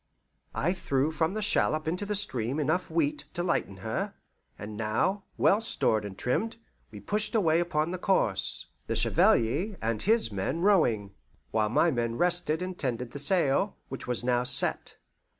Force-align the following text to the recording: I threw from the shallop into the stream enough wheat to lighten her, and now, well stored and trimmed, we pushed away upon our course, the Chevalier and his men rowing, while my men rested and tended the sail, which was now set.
I 0.55 0.73
threw 0.73 1.11
from 1.11 1.35
the 1.35 1.43
shallop 1.43 1.87
into 1.87 2.07
the 2.07 2.15
stream 2.15 2.59
enough 2.59 2.89
wheat 2.89 3.25
to 3.35 3.43
lighten 3.43 3.77
her, 3.85 4.15
and 4.57 4.75
now, 4.75 5.25
well 5.37 5.61
stored 5.61 6.05
and 6.05 6.17
trimmed, 6.17 6.57
we 6.89 6.99
pushed 6.99 7.35
away 7.35 7.59
upon 7.59 7.93
our 7.93 7.99
course, 7.99 8.65
the 8.87 8.95
Chevalier 8.95 9.77
and 9.79 10.01
his 10.01 10.31
men 10.31 10.61
rowing, 10.61 11.13
while 11.51 11.69
my 11.69 11.91
men 11.91 12.15
rested 12.17 12.63
and 12.63 12.79
tended 12.79 13.11
the 13.11 13.19
sail, 13.19 13.77
which 13.89 14.07
was 14.07 14.23
now 14.23 14.41
set. 14.43 14.97